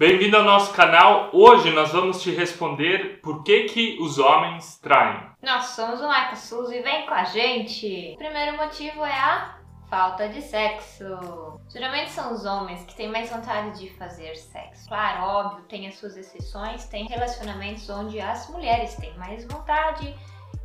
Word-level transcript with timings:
Bem-vindo 0.00 0.34
ao 0.34 0.44
nosso 0.44 0.72
canal. 0.72 1.28
Hoje 1.30 1.70
nós 1.72 1.92
vamos 1.92 2.22
te 2.22 2.30
responder 2.30 3.20
por 3.20 3.42
que 3.42 3.64
que 3.64 3.98
os 4.00 4.18
homens 4.18 4.78
traem. 4.78 5.28
Nós 5.42 5.66
somos 5.76 6.00
o 6.00 6.08
Michael 6.08 6.36
Sus 6.36 6.70
e 6.70 6.80
vem 6.80 7.04
com 7.04 7.12
a 7.12 7.24
gente. 7.24 8.14
O 8.14 8.16
primeiro 8.16 8.56
motivo 8.56 9.04
é 9.04 9.12
a 9.12 9.58
falta 9.90 10.26
de 10.30 10.40
sexo. 10.40 11.60
Geralmente 11.70 12.12
são 12.12 12.32
os 12.32 12.46
homens 12.46 12.82
que 12.84 12.96
têm 12.96 13.10
mais 13.10 13.28
vontade 13.28 13.78
de 13.78 13.90
fazer 13.98 14.34
sexo. 14.36 14.88
Claro, 14.88 15.22
óbvio, 15.22 15.64
tem 15.64 15.86
as 15.86 15.96
suas 15.96 16.16
exceções, 16.16 16.86
tem 16.86 17.06
relacionamentos 17.06 17.90
onde 17.90 18.18
as 18.22 18.48
mulheres 18.48 18.94
têm 18.94 19.14
mais 19.18 19.46
vontade 19.46 20.16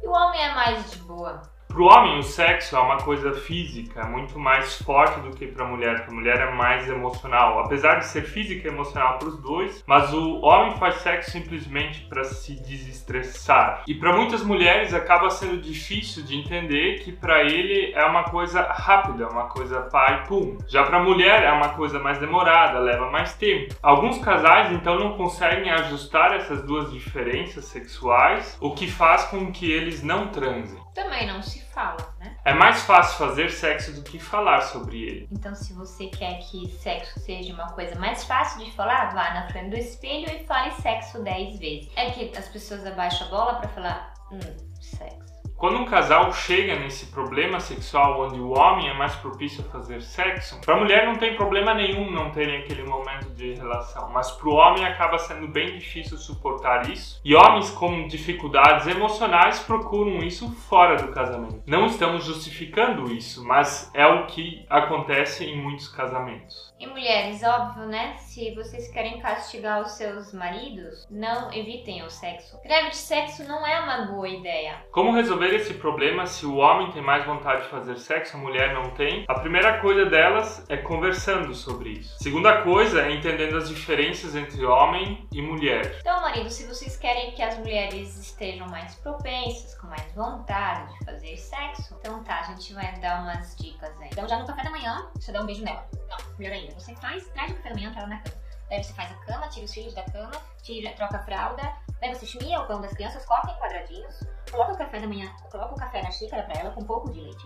e 0.01 0.07
o 0.07 0.11
homem 0.11 0.41
é 0.41 0.55
mais 0.55 0.91
de 0.91 0.99
boa. 0.99 1.41
Para 1.75 1.83
o 1.83 1.87
homem, 1.87 2.19
o 2.19 2.23
sexo 2.23 2.77
é 2.77 2.79
uma 2.79 2.95
coisa 2.95 3.33
física, 3.33 3.99
é 3.99 4.05
muito 4.05 4.39
mais 4.39 4.81
forte 4.81 5.19
do 5.19 5.35
que 5.35 5.45
para 5.45 5.65
a 5.65 5.67
mulher, 5.67 5.97
porque 5.97 6.11
a 6.11 6.13
mulher 6.13 6.37
é 6.37 6.51
mais 6.51 6.87
emocional. 6.87 7.59
Apesar 7.59 7.95
de 7.95 8.05
ser 8.05 8.21
física 8.21 8.65
e 8.65 8.71
emocional 8.71 9.19
para 9.19 9.27
os 9.27 9.37
dois, 9.41 9.83
mas 9.85 10.13
o 10.13 10.39
homem 10.39 10.77
faz 10.77 10.95
sexo 11.01 11.31
simplesmente 11.31 12.05
para 12.05 12.23
se 12.23 12.55
desestressar. 12.63 13.83
E 13.85 13.93
para 13.93 14.15
muitas 14.15 14.41
mulheres 14.41 14.93
acaba 14.93 15.29
sendo 15.29 15.57
difícil 15.57 16.23
de 16.23 16.37
entender 16.37 16.99
que 16.99 17.11
para 17.11 17.43
ele 17.43 17.91
é 17.93 18.05
uma 18.05 18.23
coisa 18.23 18.61
rápida, 18.61 19.27
uma 19.27 19.49
coisa 19.49 19.81
pai 19.81 20.23
pum. 20.23 20.57
Já 20.69 20.83
para 20.83 20.99
a 20.99 21.03
mulher 21.03 21.43
é 21.43 21.51
uma 21.51 21.73
coisa 21.73 21.99
mais 21.99 22.17
demorada, 22.19 22.79
leva 22.79 23.11
mais 23.11 23.33
tempo. 23.33 23.75
Alguns 23.83 24.17
casais 24.19 24.71
então 24.71 24.97
não 24.97 25.17
conseguem 25.17 25.69
ajustar 25.71 26.35
essas 26.37 26.63
duas 26.63 26.89
diferenças 26.93 27.65
sexuais, 27.65 28.57
o 28.61 28.73
que 28.73 28.89
faz 28.89 29.25
com 29.25 29.51
que 29.51 29.69
eles 29.69 30.01
não 30.01 30.29
transem. 30.29 30.79
Também 30.93 31.27
não 31.27 31.41
se 31.41 31.64
fala, 31.73 31.97
né? 32.19 32.37
É 32.45 32.53
mais 32.53 32.81
fácil 32.83 33.17
fazer 33.17 33.51
sexo 33.51 33.93
do 33.93 34.01
que 34.01 34.19
falar 34.19 34.61
sobre 34.61 35.03
ele. 35.03 35.27
Então, 35.31 35.53
se 35.53 35.73
você 35.73 36.07
quer 36.07 36.39
que 36.39 36.69
sexo 36.81 37.19
seja 37.19 37.53
uma 37.53 37.67
coisa 37.71 37.95
mais 37.99 38.23
fácil 38.23 38.63
de 38.63 38.71
falar, 38.71 39.13
vá 39.13 39.33
na 39.33 39.47
frente 39.47 39.71
do 39.71 39.77
espelho 39.77 40.29
e 40.29 40.45
fale 40.45 40.71
sexo 40.81 41.21
10 41.21 41.59
vezes. 41.59 41.91
É 41.95 42.11
que 42.11 42.37
as 42.37 42.47
pessoas 42.47 42.85
abaixam 42.85 43.27
a 43.27 43.29
bola 43.29 43.55
para 43.55 43.69
falar, 43.69 44.13
hum, 44.31 44.39
sexo. 44.81 45.34
Quando 45.57 45.77
um 45.77 45.85
casal 45.85 46.33
chega 46.33 46.77
nesse 46.77 47.07
problema 47.07 47.61
sexual 47.61 48.21
onde 48.21 48.39
o 48.39 48.51
homem 48.51 48.89
é 48.89 48.93
mais 48.93 49.15
propício 49.15 49.63
a 49.65 49.71
fazer 49.71 50.01
sexo, 50.01 50.59
para 50.59 50.75
a 50.75 50.79
mulher 50.79 51.05
não 51.05 51.15
tem 51.15 51.35
problema 51.35 51.73
nenhum 51.73 52.11
não 52.11 52.29
terem 52.29 52.59
aquele 52.59 52.83
momento 52.83 53.29
de 53.33 53.53
relação, 53.53 54.09
mas 54.11 54.31
para 54.31 54.49
o 54.49 54.53
homem 54.53 54.85
acaba 54.85 55.17
sendo 55.17 55.47
bem 55.47 55.77
difícil 55.77 56.17
suportar 56.17 56.89
isso. 56.89 57.21
E 57.23 57.33
homens 57.33 57.71
com 57.71 58.05
dificuldades 58.05 58.85
emocionais 58.85 59.59
procuram 59.59 60.17
isso 60.19 60.51
fora 60.67 60.97
do 60.97 61.13
casamento. 61.13 61.63
Não 61.65 61.85
estamos 61.85 62.25
justificando 62.25 63.09
isso, 63.11 63.43
mas 63.45 63.89
é 63.93 64.05
o 64.05 64.25
que 64.25 64.65
acontece 64.69 65.45
em 65.45 65.61
muitos 65.61 65.87
casamentos. 65.87 66.73
E 66.77 66.85
mulheres, 66.85 67.41
óbvio, 67.41 67.85
né? 67.85 68.15
Se 68.17 68.53
vocês 68.53 68.89
querem 68.89 69.19
castigar 69.19 69.81
os 69.81 69.93
seus 69.93 70.33
maridos, 70.33 71.07
não 71.09 71.51
evitem 71.53 72.03
o 72.03 72.09
sexo. 72.09 72.59
Greve 72.61 72.89
de 72.89 72.97
sexo 72.97 73.47
não 73.47 73.65
é 73.65 73.79
uma 73.79 74.07
boa 74.07 74.27
ideia. 74.27 74.83
Como 74.91 75.13
resolver 75.13 75.44
esse 75.53 75.73
problema 75.75 76.25
se 76.25 76.45
o 76.45 76.57
homem 76.57 76.91
tem 76.91 77.01
mais 77.01 77.25
vontade 77.25 77.63
de 77.63 77.69
fazer 77.69 77.97
sexo, 77.97 78.37
a 78.37 78.39
mulher 78.39 78.73
não 78.73 78.91
tem? 78.91 79.25
A 79.27 79.39
primeira 79.39 79.79
coisa 79.79 80.05
delas 80.05 80.65
é 80.69 80.77
conversando 80.77 81.53
sobre 81.53 81.89
isso. 81.89 82.15
Segunda 82.19 82.61
coisa 82.61 83.01
é 83.01 83.11
entendendo 83.11 83.57
as 83.57 83.69
diferenças 83.69 84.35
entre 84.35 84.65
homem 84.65 85.27
e 85.31 85.41
mulher. 85.41 85.97
Então, 85.99 86.21
marido, 86.21 86.49
se 86.49 86.65
vocês 86.65 86.97
querem 86.97 87.31
que 87.31 87.41
as 87.41 87.57
mulheres 87.57 88.17
estejam 88.17 88.67
mais 88.67 88.95
propensas, 88.95 89.77
com 89.77 89.87
mais 89.87 90.11
vontade 90.13 90.93
de 90.93 91.05
fazer 91.05 91.37
sexo, 91.37 91.95
então 91.99 92.23
tá, 92.23 92.39
a 92.39 92.43
gente 92.43 92.73
vai 92.73 92.99
dar 92.99 93.21
umas 93.21 93.55
dicas 93.55 93.91
aí. 94.01 94.09
Então 94.11 94.27
já 94.27 94.39
no 94.39 94.47
café 94.47 94.63
da 94.63 94.69
manhã, 94.69 95.07
você 95.15 95.31
dá 95.31 95.41
um 95.41 95.45
beijo 95.45 95.63
nela. 95.63 95.85
Não, 96.09 96.37
melhor 96.37 96.53
ainda, 96.53 96.73
você 96.73 96.95
faz, 96.95 97.27
traz 97.29 97.51
o 97.51 97.55
café 97.55 97.69
da 97.69 97.75
manhã 97.75 97.91
pra 97.91 98.01
ela 98.01 98.09
na 98.09 98.19
cama. 98.19 98.45
Daí 98.69 98.83
você 98.83 98.93
faz 98.93 99.11
a 99.11 99.15
cama, 99.25 99.47
tira 99.47 99.65
os 99.65 99.73
filhos 99.73 99.93
da 99.93 100.03
cama, 100.03 100.31
tira, 100.63 100.91
troca 100.91 101.17
a 101.17 101.23
fralda, 101.23 101.73
daí 102.05 102.15
você 102.15 102.25
chumia 102.25 102.59
o 102.59 102.67
pão 102.67 102.81
das 102.81 102.93
crianças, 102.93 103.25
corta 103.25 103.51
em 103.51 103.55
quadradinhos, 103.55 104.19
coloca 104.51 104.73
o 104.73 104.77
café 104.77 104.99
da 104.99 105.07
manhã, 105.07 105.33
coloca 105.51 105.73
o 105.73 105.77
café 105.77 106.01
na 106.01 106.11
xícara 106.11 106.43
pra 106.43 106.59
ela 106.59 106.71
com 106.71 106.81
um 106.81 106.85
pouco 106.85 107.11
de 107.11 107.19
leite, 107.19 107.45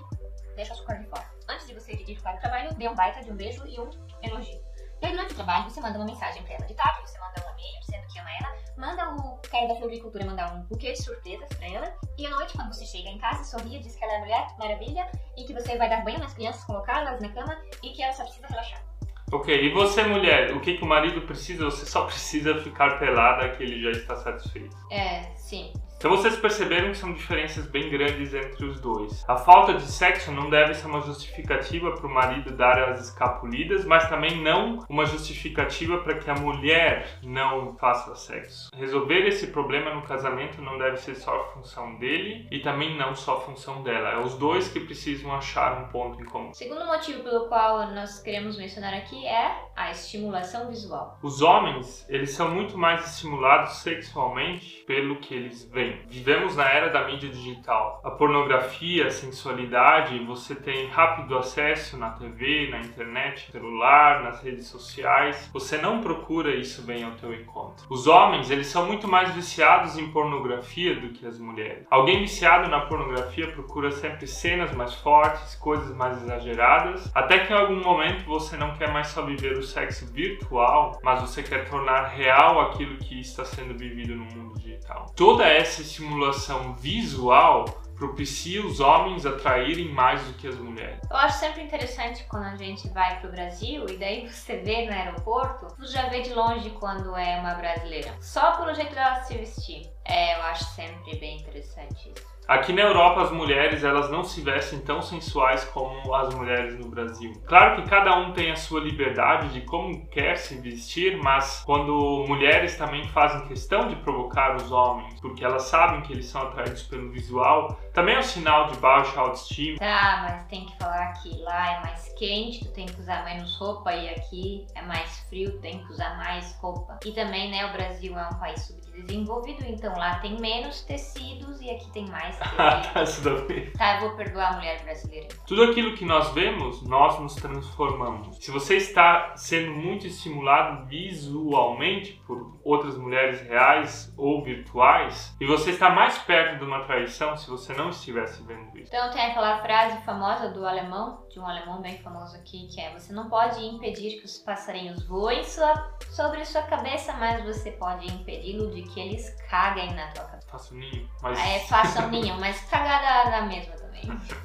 deixa 0.55 0.71
o 0.71 0.75
açúcar 0.75 0.95
de 0.95 1.07
fora. 1.07 1.25
Antes 1.47 1.67
de 1.67 1.73
você 1.73 1.93
ir 1.93 2.21
para 2.21 2.35
o 2.35 2.39
trabalho, 2.39 2.73
dê 2.75 2.87
um 2.87 2.95
baita 2.95 3.23
de 3.23 3.31
um 3.31 3.35
beijo 3.35 3.65
e 3.65 3.79
um 3.79 3.89
elogio. 4.21 4.61
E 5.01 5.05
aí 5.05 5.11
durante 5.13 5.31
o 5.31 5.35
trabalho 5.35 5.69
você 5.69 5.79
manda 5.79 5.97
uma 5.97 6.05
mensagem 6.05 6.43
pra 6.43 6.55
ela. 6.55 6.65
De 6.65 6.73
tarde 6.73 7.01
você 7.01 7.17
manda 7.19 7.45
um 7.47 7.51
e-mail 7.51 7.79
dizendo 7.79 8.07
que 8.07 8.19
ama 8.19 8.29
ela, 8.31 8.55
manda 8.77 9.09
o 9.15 9.37
cara 9.49 9.67
da 9.67 9.75
floricultura 9.75 10.25
mandar 10.25 10.53
um 10.53 10.63
buquê 10.63 10.91
de 10.91 11.01
surpresas 11.01 11.47
pra 11.49 11.67
ela. 11.67 11.93
E 12.17 12.25
à 12.25 12.29
noite, 12.29 12.53
quando 12.57 12.73
você 12.73 12.85
chega 12.85 13.07
em 13.07 13.17
casa, 13.17 13.43
sorria, 13.45 13.79
diz 13.79 13.95
que 13.95 14.03
ela 14.03 14.13
é 14.15 14.19
mulher 14.19 14.47
maravilha 14.57 15.09
e 15.37 15.45
que 15.45 15.53
você 15.53 15.77
vai 15.77 15.89
dar 15.89 16.03
banho 16.03 16.19
nas 16.19 16.33
crianças, 16.33 16.63
colocá-las 16.65 17.21
na 17.21 17.29
cama 17.29 17.57
e 17.81 17.91
que 17.91 18.03
ela 18.03 18.11
só 18.11 18.23
precisa 18.23 18.47
relaxar. 18.47 18.88
Ok, 19.31 19.63
e 19.63 19.69
você 19.69 20.03
mulher, 20.03 20.53
o 20.55 20.59
que, 20.59 20.75
que 20.75 20.83
o 20.83 20.87
marido 20.87 21.21
precisa? 21.21 21.65
Você 21.65 21.85
só 21.85 22.05
precisa 22.05 22.55
ficar 22.55 22.97
pelada 22.97 23.49
que 23.49 23.63
ele 23.63 23.81
já 23.81 23.91
está 23.91 24.15
satisfeito. 24.15 24.75
É, 24.89 25.21
sim. 25.35 25.71
Então 25.99 26.11
vocês 26.11 26.37
perceberam 26.37 26.91
que 26.91 26.97
são 26.97 27.11
diferenças 27.11 27.67
bem 27.67 27.89
grandes 27.89 28.33
entre 28.33 28.65
os 28.65 28.79
dois. 28.79 29.21
A 29.27 29.35
falta 29.35 29.73
de 29.73 29.83
sexo 29.83 30.31
não 30.31 30.49
deve 30.49 30.73
ser 30.73 30.87
uma 30.87 31.01
justificativa 31.01 31.91
para 31.91 32.07
o 32.07 32.09
marido 32.09 32.55
dar 32.55 32.81
as 32.83 33.09
escapulidas, 33.09 33.83
mas 33.83 34.07
também 34.07 34.41
não 34.41 34.79
uma 34.87 35.05
justificativa 35.05 35.97
para 35.97 36.17
que 36.17 36.29
a 36.29 36.35
mulher 36.35 37.19
não 37.21 37.75
faça 37.75 38.15
sexo. 38.15 38.69
Resolver 38.73 39.27
esse 39.27 39.47
problema 39.47 39.93
no 39.93 40.03
casamento 40.03 40.61
não 40.61 40.77
deve 40.77 40.95
ser 40.95 41.15
só 41.15 41.51
função 41.53 41.97
dele 41.97 42.47
e 42.49 42.59
também 42.59 42.95
não 42.95 43.13
só 43.13 43.41
função 43.41 43.83
dela. 43.83 44.11
É 44.11 44.19
os 44.19 44.37
dois 44.37 44.69
que 44.69 44.79
precisam 44.79 45.35
achar 45.35 45.83
um 45.83 45.89
ponto 45.89 46.21
em 46.21 46.25
comum. 46.25 46.53
Segundo 46.53 46.85
motivo 46.85 47.23
pelo 47.23 47.49
qual 47.49 47.91
nós 47.91 48.21
queremos 48.21 48.57
mencionar 48.57 48.93
aqui 48.93 49.27
é 49.27 49.53
a 49.75 49.91
estimulação 49.91 50.69
visual. 50.69 51.19
Os 51.21 51.41
homens, 51.41 52.05
eles 52.07 52.31
são 52.31 52.49
muito 52.51 52.77
mais 52.77 53.05
estimulados 53.05 53.79
sexualmente 53.79 54.85
pelo 54.87 55.17
que 55.17 55.35
eles 55.35 55.69
veem. 55.69 55.88
Vivemos 56.07 56.55
na 56.55 56.69
era 56.69 56.89
da 56.89 57.05
mídia 57.05 57.29
digital. 57.29 58.01
A 58.03 58.11
pornografia, 58.11 59.07
a 59.07 59.11
sensualidade, 59.11 60.19
você 60.25 60.55
tem 60.55 60.87
rápido 60.87 61.37
acesso 61.37 61.97
na 61.97 62.11
TV, 62.11 62.69
na 62.69 62.79
internet, 62.79 63.51
celular, 63.51 64.23
nas 64.23 64.41
redes 64.43 64.67
sociais. 64.67 65.49
Você 65.53 65.77
não 65.77 66.01
procura 66.01 66.55
isso 66.55 66.81
bem 66.83 67.03
ao 67.03 67.11
teu 67.11 67.33
encontro. 67.33 67.85
Os 67.89 68.07
homens, 68.07 68.49
eles 68.49 68.67
são 68.67 68.85
muito 68.85 69.07
mais 69.07 69.33
viciados 69.33 69.97
em 69.97 70.11
pornografia 70.11 70.95
do 70.95 71.09
que 71.09 71.25
as 71.25 71.39
mulheres. 71.39 71.85
Alguém 71.89 72.19
viciado 72.19 72.69
na 72.69 72.81
pornografia 72.81 73.51
procura 73.51 73.91
sempre 73.91 74.27
cenas 74.27 74.73
mais 74.75 74.93
fortes, 74.95 75.55
coisas 75.55 75.95
mais 75.95 76.21
exageradas, 76.21 77.11
até 77.13 77.39
que 77.39 77.53
em 77.53 77.55
algum 77.55 77.81
momento 77.81 78.25
você 78.25 78.57
não 78.57 78.75
quer 78.75 78.91
mais 78.91 79.07
só 79.07 79.21
viver 79.23 79.57
o 79.57 79.63
sexo 79.63 80.05
virtual, 80.11 80.99
mas 81.03 81.21
você 81.21 81.43
quer 81.43 81.69
tornar 81.69 82.07
real 82.07 82.59
aquilo 82.61 82.97
que 82.97 83.19
está 83.19 83.45
sendo 83.45 83.77
vivido 83.77 84.15
no 84.15 84.25
mundo 84.25 84.59
digital. 84.59 85.07
Toda 85.15 85.45
essa 85.45 85.78
estimulação 85.81 86.73
visual 86.73 87.65
propicia 87.99 88.65
os 88.65 88.79
homens 88.79 89.25
atraírem 89.25 89.89
mais 89.89 90.23
do 90.23 90.33
que 90.33 90.47
as 90.47 90.55
mulheres. 90.55 90.99
Eu 91.09 91.17
acho 91.17 91.37
sempre 91.37 91.61
interessante 91.61 92.23
quando 92.29 92.45
a 92.45 92.55
gente 92.55 92.87
vai 92.89 93.19
pro 93.19 93.29
Brasil 93.29 93.85
e 93.89 93.97
daí 93.97 94.27
você 94.27 94.57
vê 94.57 94.85
no 94.85 94.93
aeroporto, 94.93 95.67
você 95.77 95.93
já 95.93 96.07
vê 96.07 96.21
de 96.21 96.33
longe 96.33 96.69
quando 96.71 97.15
é 97.15 97.37
uma 97.39 97.55
brasileira. 97.55 98.15
Só 98.21 98.53
pelo 98.53 98.73
jeito 98.73 98.95
dela 98.95 99.21
se 99.23 99.37
vestir. 99.37 99.81
É, 100.09 100.35
eu 100.35 100.43
acho 100.43 100.65
sempre 100.65 101.15
bem 101.17 101.37
interessante 101.37 102.09
isso. 102.09 102.39
Aqui 102.49 102.73
na 102.73 102.81
Europa 102.81 103.21
as 103.21 103.31
mulheres 103.31 103.83
elas 103.83 104.09
não 104.09 104.23
se 104.23 104.41
vestem 104.41 104.79
tão 104.79 105.03
sensuais 105.03 105.65
como 105.65 106.15
as 106.15 106.33
mulheres 106.33 106.79
no 106.79 106.89
Brasil. 106.89 107.31
Claro 107.45 107.75
que 107.75 107.87
cada 107.87 108.17
um 108.17 108.33
tem 108.33 108.49
a 108.49 108.55
sua 108.55 108.79
liberdade 108.79 109.49
de 109.49 109.61
como 109.61 110.07
quer 110.07 110.35
se 110.35 110.55
vestir, 110.55 111.15
mas 111.21 111.61
quando 111.63 112.25
mulheres 112.27 112.75
também 112.75 113.07
fazem 113.09 113.47
questão 113.47 113.87
de 113.87 113.95
provocar 113.97 114.55
os 114.55 114.71
homens, 114.71 115.13
porque 115.21 115.45
elas 115.45 115.61
sabem 115.65 116.01
que 116.01 116.11
eles 116.11 116.25
são 116.25 116.41
atraídos 116.41 116.81
pelo 116.81 117.11
visual, 117.11 117.79
também 117.93 118.15
é 118.15 118.19
um 118.19 118.23
sinal 118.23 118.65
de 118.65 118.79
baixa 118.79 119.19
autoestima. 119.19 119.77
Tá, 119.77 120.21
mas 120.23 120.47
tem 120.47 120.65
que 120.65 120.75
falar 120.79 121.13
que 121.21 121.29
lá 121.43 121.73
é 121.73 121.81
mais 121.81 122.11
quente, 122.17 122.65
tu 122.65 122.71
tem 122.71 122.87
que 122.87 122.99
usar 122.99 123.25
menos 123.25 123.55
roupa 123.57 123.93
e 123.93 124.09
aqui 124.09 124.65
é 124.73 124.81
mais 124.81 125.19
frio, 125.29 125.59
tem 125.59 125.85
que 125.85 125.91
usar 125.91 126.17
mais 126.17 126.55
roupa. 126.55 126.97
E 127.05 127.11
também, 127.11 127.51
né, 127.51 127.67
o 127.67 127.73
Brasil 127.73 128.17
é 128.17 128.25
um 128.25 128.39
país 128.39 128.63
subdesenvolvido, 128.63 129.63
então 129.67 129.95
lá 129.99 130.15
tem 130.15 130.39
menos 130.39 130.81
tecidos 130.81 131.61
e 131.61 131.69
aqui 131.69 131.91
tem 131.91 132.07
mais 132.07 132.37
tá, 132.57 133.03
isso 133.03 133.21
daí. 133.21 133.69
Tá, 133.71 133.95
eu 133.95 134.07
vou 134.07 134.17
perdoar 134.17 134.53
a 134.53 134.55
mulher 134.55 134.81
brasileira. 134.83 135.27
Tudo 135.45 135.63
aquilo 135.63 135.93
que 135.95 136.05
nós 136.05 136.29
vemos, 136.33 136.81
nós 136.83 137.19
nos 137.19 137.35
transformamos. 137.35 138.37
Se 138.37 138.49
você 138.49 138.77
está 138.77 139.33
sendo 139.35 139.71
muito 139.71 140.07
estimulado 140.07 140.87
visualmente 140.87 142.21
por 142.25 142.59
outras 142.63 142.97
mulheres 142.97 143.41
reais 143.41 144.13
ou 144.17 144.43
virtuais, 144.43 145.35
e 145.39 145.45
você 145.45 145.71
está 145.71 145.89
mais 145.89 146.17
perto 146.19 146.59
de 146.59 146.63
uma 146.63 146.83
traição 146.85 147.35
se 147.35 147.49
você 147.49 147.73
não 147.73 147.89
estivesse 147.89 148.41
vendo 148.43 148.68
Então 148.81 149.11
tem 149.11 149.21
aquela 149.25 149.59
frase 149.61 149.97
famosa 150.03 150.49
do 150.49 150.65
alemão, 150.67 151.25
de 151.29 151.39
um 151.39 151.45
alemão 151.45 151.81
bem 151.81 151.97
famoso 152.01 152.35
aqui, 152.35 152.67
que 152.67 152.79
é 152.81 152.91
você 152.91 153.11
não 153.13 153.29
pode 153.29 153.63
impedir 153.65 154.19
que 154.19 154.25
os 154.25 154.37
passarinhos 154.37 155.03
voem 155.05 155.43
sua- 155.43 155.91
sobre 156.11 156.43
sua 156.45 156.63
cabeça, 156.63 157.13
mas 157.13 157.43
você 157.43 157.71
pode 157.71 158.05
impedi-lo 158.07 158.71
de 158.71 158.83
que 158.83 158.99
eles 158.99 159.29
caguem 159.49 159.93
na 159.93 160.07
tua 160.07 160.23
cabeça. 160.25 160.47
Faço 160.49 160.73
ninho, 160.75 161.09
mas 161.21 161.39
É, 161.39 161.59
façam 161.67 162.09
ninho, 162.09 162.39
mas 162.39 162.59
cagada 162.69 163.29
na 163.31 163.41
mesma 163.43 163.73
também. 163.75 163.88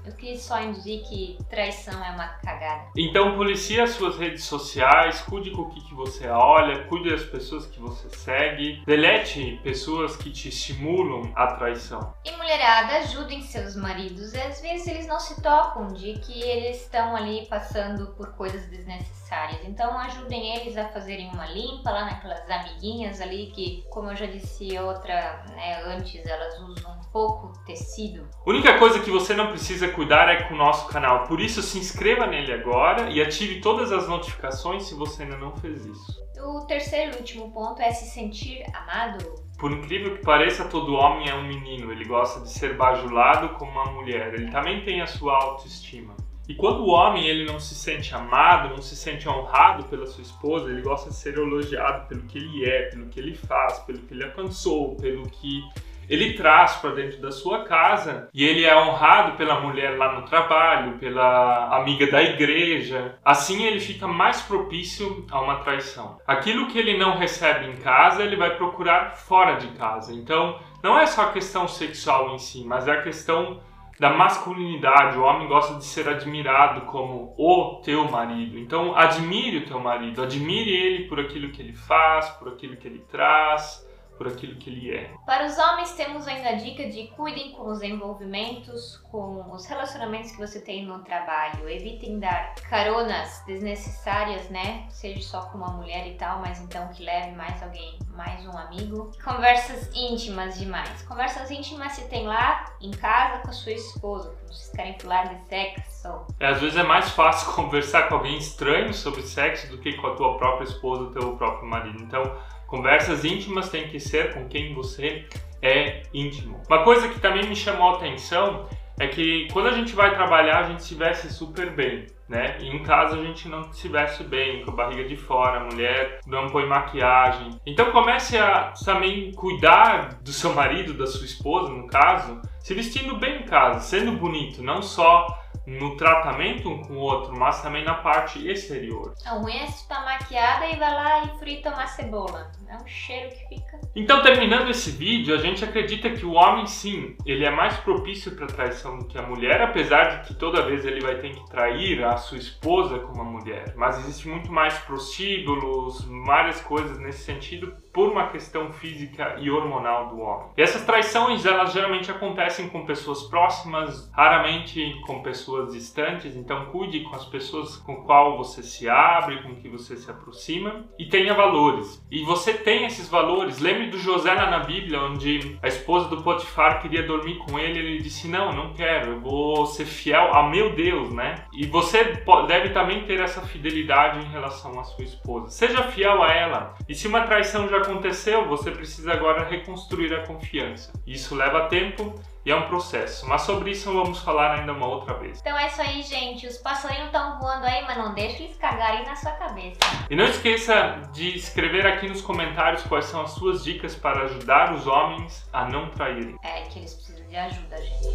Eu 0.04 0.12
quis 0.12 0.42
só 0.42 0.60
induzir 0.60 1.02
que 1.08 1.38
traição 1.48 2.04
é 2.04 2.10
uma 2.10 2.28
cagada. 2.44 2.90
Então 2.96 3.36
policie 3.36 3.80
as 3.80 3.90
suas 3.90 4.16
redes 4.16 4.44
sociais, 4.44 5.20
cuide 5.22 5.50
com 5.50 5.62
o 5.62 5.70
que, 5.70 5.80
que 5.82 5.94
você 5.94 6.28
olha, 6.28 6.84
cuide 6.84 7.10
das 7.10 7.24
pessoas 7.24 7.66
que 7.66 7.80
você 7.80 8.08
segue, 8.10 8.82
delete 8.86 9.60
pessoas 9.62 10.16
que 10.16 10.30
te 10.30 10.48
estimulam 10.48 11.32
a 11.34 11.46
traição. 11.54 12.14
E 12.24 12.32
mulherada, 12.32 12.98
ajudem 12.98 13.42
seus 13.42 13.76
maridos. 13.76 14.34
Às 14.34 14.60
vezes 14.60 14.86
eles 14.86 15.06
não 15.06 15.18
se 15.18 15.40
tocam 15.40 15.88
de 15.88 16.14
que 16.20 16.42
eles 16.42 16.82
estão 16.82 17.16
ali 17.16 17.46
passando 17.46 18.08
por 18.08 18.32
coisas 18.34 18.66
desnecessárias. 18.66 19.60
Então 19.64 19.98
ajudem 19.98 20.56
eles 20.56 20.76
a 20.76 20.88
fazerem 20.88 21.30
uma 21.30 21.46
limpa 21.46 21.90
lá 21.90 22.04
naquelas 22.04 22.48
amiguinhas 22.50 23.20
ali 23.20 23.50
que, 23.54 23.84
como 23.90 24.10
eu 24.10 24.16
já 24.16 24.26
disse 24.26 24.76
outra, 24.78 25.44
né, 25.54 25.82
antes, 25.84 26.24
elas 26.26 26.58
usam 26.60 27.00
pouco 27.12 27.52
tecido. 27.64 28.28
A 28.44 28.50
única 28.50 28.78
coisa 28.78 29.00
que 29.00 29.10
você 29.10 29.34
não 29.34 29.44
precisa 29.49 29.88
cuidar 29.88 30.29
é 30.29 30.43
com 30.44 30.55
o 30.55 30.56
nosso 30.56 30.88
canal. 30.88 31.25
Por 31.25 31.41
isso 31.41 31.62
se 31.62 31.79
inscreva 31.79 32.26
nele 32.26 32.52
agora 32.52 33.11
e 33.11 33.23
ative 33.23 33.61
todas 33.61 33.93
as 33.93 34.08
notificações 34.08 34.85
se 34.85 34.94
você 34.94 35.23
ainda 35.23 35.37
não 35.37 35.55
fez 35.56 35.85
isso. 35.85 36.25
O 36.41 36.61
terceiro 36.67 37.12
e 37.14 37.17
último 37.19 37.50
ponto 37.52 37.81
é 37.81 37.91
se 37.91 38.11
sentir 38.11 38.64
amado. 38.75 39.35
Por 39.58 39.73
incrível 39.73 40.17
que 40.17 40.23
pareça, 40.23 40.64
todo 40.64 40.94
homem 40.94 41.29
é 41.29 41.35
um 41.35 41.46
menino. 41.46 41.91
Ele 41.91 42.05
gosta 42.05 42.41
de 42.41 42.50
ser 42.50 42.76
bajulado 42.76 43.50
como 43.50 43.70
uma 43.70 43.93
mulher. 43.93 44.35
Ele 44.35 44.50
também 44.50 44.85
tem 44.85 45.00
a 45.00 45.06
sua 45.06 45.35
autoestima. 45.35 46.14
E 46.46 46.55
quando 46.55 46.81
o 46.81 46.88
homem 46.88 47.26
ele 47.26 47.46
não 47.46 47.58
se 47.58 47.75
sente 47.75 48.14
amado, 48.14 48.69
não 48.69 48.82
se 48.82 48.94
sente 48.94 49.26
honrado 49.26 49.85
pela 49.85 50.06
sua 50.06 50.23
esposa, 50.23 50.70
ele 50.70 50.82
gosta 50.82 51.08
de 51.08 51.17
ser 51.17 51.38
elogiado 51.38 52.06
pelo 52.06 52.23
que 52.25 52.37
ele 52.37 52.67
é, 52.67 52.82
pelo 52.91 53.06
que 53.06 53.19
ele 53.19 53.35
faz, 53.35 53.79
pelo 53.79 54.00
que 54.00 54.12
ele 54.12 54.25
alcançou, 54.25 54.94
pelo 54.96 55.23
que 55.31 55.62
ele 56.08 56.34
traz 56.34 56.76
para 56.76 56.90
dentro 56.90 57.20
da 57.20 57.30
sua 57.30 57.64
casa 57.64 58.28
e 58.32 58.44
ele 58.44 58.64
é 58.64 58.76
honrado 58.76 59.36
pela 59.36 59.60
mulher 59.60 59.96
lá 59.96 60.12
no 60.12 60.26
trabalho, 60.26 60.98
pela 60.98 61.76
amiga 61.76 62.10
da 62.10 62.22
igreja. 62.22 63.18
Assim 63.24 63.64
ele 63.64 63.80
fica 63.80 64.06
mais 64.06 64.42
propício 64.42 65.26
a 65.30 65.40
uma 65.40 65.56
traição. 65.56 66.18
Aquilo 66.26 66.68
que 66.68 66.78
ele 66.78 66.96
não 66.96 67.16
recebe 67.16 67.66
em 67.66 67.76
casa, 67.76 68.22
ele 68.22 68.36
vai 68.36 68.56
procurar 68.56 69.16
fora 69.16 69.54
de 69.54 69.68
casa. 69.68 70.12
Então, 70.12 70.58
não 70.82 70.98
é 70.98 71.06
só 71.06 71.22
a 71.22 71.32
questão 71.32 71.66
sexual 71.66 72.34
em 72.34 72.38
si, 72.38 72.64
mas 72.64 72.86
é 72.88 72.92
a 72.92 73.02
questão 73.02 73.60
da 73.98 74.10
masculinidade. 74.10 75.16
O 75.16 75.22
homem 75.22 75.48
gosta 75.48 75.76
de 75.76 75.84
ser 75.84 76.08
admirado 76.08 76.82
como 76.82 77.34
o 77.38 77.80
teu 77.82 78.10
marido. 78.10 78.58
Então, 78.58 78.96
admire 78.96 79.58
o 79.58 79.66
teu 79.66 79.78
marido, 79.78 80.22
admire 80.22 80.70
ele 80.70 81.08
por 81.08 81.20
aquilo 81.20 81.50
que 81.50 81.62
ele 81.62 81.72
faz, 81.72 82.28
por 82.30 82.48
aquilo 82.48 82.76
que 82.76 82.88
ele 82.88 83.04
traz 83.10 83.83
por 84.16 84.28
aquilo 84.28 84.56
que 84.56 84.70
ele 84.70 84.94
é. 84.94 85.11
Para 85.26 85.46
os 85.46 85.58
homens, 85.58 85.93
temos 85.93 86.26
ainda 86.26 86.50
a 86.50 86.55
dica 86.55 86.88
de 86.88 87.08
cuidem 87.08 87.52
com 87.52 87.69
os 87.69 87.82
envolvimentos, 87.82 88.99
com 89.11 89.50
os 89.52 89.66
relacionamentos 89.66 90.32
que 90.32 90.38
você 90.38 90.61
tem 90.61 90.84
no 90.84 91.00
trabalho. 91.00 91.69
Evitem 91.69 92.19
dar 92.19 92.55
caronas 92.69 93.43
desnecessárias, 93.46 94.49
né? 94.50 94.87
Seja 94.90 95.20
só 95.22 95.43
com 95.46 95.58
uma 95.58 95.72
mulher 95.72 96.06
e 96.06 96.14
tal, 96.14 96.40
mas 96.40 96.61
então 96.61 96.88
que 96.88 97.02
leve 97.02 97.32
mais 97.32 97.62
alguém, 97.62 97.99
mais 98.14 98.44
um 98.46 98.56
amigo. 98.56 99.11
Conversas 99.22 99.90
íntimas 99.94 100.58
demais. 100.58 101.02
Conversas 101.02 101.50
íntimas 101.50 101.93
se 101.93 102.08
tem 102.08 102.26
lá 102.26 102.64
em 102.81 102.90
casa 102.90 103.38
com 103.43 103.50
a 103.50 103.52
sua 103.52 103.72
esposa, 103.72 104.31
quando 104.31 104.52
vocês 104.52 104.70
querem 104.70 104.99
falar 104.99 105.25
de 105.25 105.49
sexo. 105.49 106.26
É, 106.38 106.49
às 106.49 106.60
vezes 106.60 106.76
é 106.76 106.82
mais 106.82 107.10
fácil 107.10 107.52
conversar 107.55 108.08
com 108.08 108.17
alguém 108.17 108.37
estranho 108.38 108.93
sobre 108.93 109.22
sexo 109.22 109.69
do 109.69 109.78
que 109.78 109.94
com 109.94 110.06
a 110.06 110.14
tua 110.14 110.37
própria 110.37 110.64
esposa 110.64 111.05
ou 111.05 111.10
teu 111.10 111.37
próprio 111.37 111.69
marido. 111.69 112.02
Então, 112.02 112.22
Conversas 112.66 113.25
íntimas 113.25 113.69
têm 113.69 113.88
que 113.88 114.00
ser 114.00 114.34
com 114.34 114.49
quem 114.49 114.75
você 114.75 115.26
é 115.62 116.02
íntimo. 116.12 116.61
Uma 116.69 116.84
coisa 116.84 117.08
que 117.08 117.20
também 117.20 117.49
me 117.49 117.56
chamou 117.56 117.90
a 117.90 117.96
atenção 117.96 118.69
é 118.99 119.08
que 119.08 119.49
quando 119.52 119.69
a 119.69 119.72
gente 119.72 119.94
vai 119.94 120.14
trabalhar, 120.14 120.61
a 120.61 120.69
gente 120.69 120.84
se 120.84 120.94
veste 120.94 121.32
super 121.32 121.70
bem, 121.70 122.06
né? 122.28 122.56
E 122.61 122.69
em 122.69 122.82
casa 122.82 123.16
a 123.16 123.22
gente 123.22 123.49
não 123.49 123.72
se 123.72 123.88
veste 123.88 124.22
bem, 124.22 124.64
com 124.64 124.70
a 124.70 124.75
barriga 124.75 125.05
de 125.08 125.16
fora, 125.16 125.61
a 125.61 125.64
mulher 125.64 126.20
não 126.26 126.49
põe 126.49 126.66
maquiagem. 126.66 127.58
Então 127.66 127.90
comece 127.90 128.38
a 128.38 128.72
também 128.84 129.32
cuidar 129.32 130.20
do 130.22 130.32
seu 130.32 130.55
marido, 130.55 130.94
da 130.94 131.06
sua 131.06 131.25
esposa, 131.25 131.70
no 131.70 131.88
caso, 131.88 132.40
se 132.60 132.72
vestindo 132.72 133.17
bem 133.17 133.43
em 133.43 133.44
casa, 133.44 133.81
sendo 133.81 134.12
bonito, 134.12 134.62
não 134.62 134.81
só 134.81 135.26
no 135.66 135.96
tratamento 135.96 136.69
um 136.69 136.82
com 136.82 136.94
o 136.94 136.99
outro, 136.99 137.34
mas 137.37 137.62
também 137.62 137.84
na 137.84 137.94
parte 137.94 138.46
exterior. 138.49 139.14
Ruim 139.26 139.56
é 139.56 139.66
se 139.66 139.88
tá 139.88 140.00
maquiada 140.02 140.66
e 140.66 140.76
vai 140.76 140.93
lá 140.93 141.25
e 141.25 141.38
frita 141.38 141.70
uma 141.70 141.87
cebola. 141.87 142.52
É 142.69 142.76
um 142.76 142.87
cheiro 142.87 143.31
que 143.31 143.56
fica. 143.56 143.81
Então, 143.94 144.22
terminando 144.22 144.69
esse 144.70 144.90
vídeo, 144.90 145.34
a 145.34 145.38
gente 145.38 145.64
acredita 145.64 146.11
que 146.11 146.26
o 146.26 146.32
homem, 146.32 146.66
sim, 146.66 147.16
ele 147.25 147.44
é 147.44 147.50
mais 147.50 147.76
propício 147.78 148.34
para 148.34 148.46
traição 148.46 148.99
do 148.99 149.06
que 149.06 149.16
a 149.16 149.22
mulher, 149.22 149.62
apesar 149.62 150.05
de 150.05 150.28
que 150.28 150.34
toda 150.34 150.66
vez 150.66 150.84
ele 150.84 151.00
vai 151.00 151.16
ter 151.16 151.34
que 151.34 151.50
trair 151.50 152.05
a 152.05 152.17
sua 152.17 152.38
esposa 152.38 152.99
como 152.99 153.22
a 153.22 153.25
mulher. 153.25 153.75
Mas 153.76 153.99
existe 153.99 154.28
muito 154.28 154.52
mais 154.52 154.76
prostíbulos, 154.78 156.05
várias 156.26 156.60
coisas 156.60 156.99
nesse 156.99 157.25
sentido 157.25 157.83
por 157.94 158.11
uma 158.11 158.26
questão 158.26 158.73
física 158.73 159.37
e 159.38 159.49
hormonal 159.49 160.08
do 160.08 160.20
homem. 160.20 160.49
E 160.56 160.62
essas 160.62 160.85
traições, 160.85 161.46
elas 161.46 161.73
geralmente 161.73 162.11
acontecem 162.11 162.69
com 162.69 162.85
pessoas 162.85 163.23
próximas, 163.23 164.11
raramente 164.12 165.00
com 165.06 165.23
pessoas 165.23 165.73
distantes, 165.73 166.35
então 166.35 166.67
cuide 166.67 167.00
com 167.00 167.14
as 167.14 167.25
pessoas 167.25 167.76
com 167.76 168.02
qual 168.02 168.37
você 168.37 168.64
se 168.64 168.88
abre, 168.88 169.43
com 169.43 169.55
que 169.55 169.69
você 169.69 169.96
se 169.96 170.11
aproxima 170.11 170.85
e 170.99 171.06
tenha 171.06 171.32
valores. 171.35 172.05
E 172.11 172.25
você 172.25 172.52
tem 172.52 172.85
esses 172.85 173.08
valores. 173.08 173.61
Lembre 173.61 173.87
do 173.87 173.99
José 173.99 174.35
na 174.35 174.58
Bíblia, 174.58 175.00
onde 175.00 175.56
a 175.62 175.69
esposa 175.69 176.08
do 176.08 176.23
Potifar 176.23 176.82
queria 176.82 177.05
dormir 177.05 177.38
com 177.38 177.58
ele, 177.58 177.79
ele 177.79 178.02
disse: 178.02 178.26
"Não, 178.26 178.52
não 178.52 178.75
quero. 178.75 179.12
Eu 179.12 179.20
vou 179.20 179.67
ser 179.67 179.85
fiel 179.85 180.35
ao 180.35 180.50
meu 180.50 180.75
Deus", 180.75 181.12
né? 181.14 181.37
E 181.52 181.64
você 181.67 182.02
deve 182.49 182.70
também 182.70 183.05
ter 183.05 183.20
essa 183.20 183.41
fidelidade 183.43 184.19
em 184.19 184.31
relação 184.31 184.81
à 184.81 184.82
sua 184.82 185.05
esposa. 185.05 185.50
Seja 185.50 185.85
fiel 185.85 186.23
a 186.23 186.32
ela. 186.32 186.75
E 186.88 186.94
se 186.94 187.06
uma 187.06 187.20
traição 187.20 187.69
já 187.69 187.83
aconteceu, 187.84 188.48
você 188.48 188.70
precisa 188.70 189.12
agora 189.12 189.44
reconstruir 189.44 190.12
a 190.14 190.26
confiança. 190.26 190.92
Isso 191.06 191.34
leva 191.34 191.69
tempo 191.69 192.14
e 192.44 192.50
é 192.50 192.56
um 192.56 192.66
processo, 192.66 193.26
mas 193.28 193.42
sobre 193.42 193.70
isso 193.70 193.92
vamos 193.92 194.20
falar 194.20 194.58
ainda 194.58 194.72
uma 194.72 194.86
outra 194.86 195.14
vez. 195.14 195.40
Então 195.40 195.58
é 195.58 195.66
isso 195.66 195.81
aí, 195.81 196.02
gente. 196.02 196.46
Os 196.46 196.58
passarinhos 196.58 197.06
estão 197.06 197.38
voando 197.38 197.64
aí, 197.64 197.82
mas 197.84 197.96
não 197.96 198.12
deixe 198.14 198.42
eles 198.44 198.56
cagarem 198.56 199.04
na 199.06 199.16
sua 199.16 199.32
cabeça. 199.32 199.78
E 200.10 200.16
não 200.16 200.25
esqueça 200.25 201.00
de 201.12 201.34
escrever 201.34 201.86
aqui 201.86 202.08
nos 202.08 202.20
comentários 202.20 202.82
quais 202.82 203.06
são 203.06 203.22
as 203.22 203.31
suas 203.31 203.64
dicas 203.64 203.94
para 203.94 204.25
ajudar 204.25 204.75
os 204.75 204.86
homens 204.86 205.48
a 205.52 205.66
não 205.66 205.88
traírem. 205.90 206.36
É 206.42 206.62
que 206.62 206.81
eles 206.81 206.94
precisam 206.94 207.26
de 207.28 207.36
ajuda, 207.36 207.76
gente. 207.76 208.14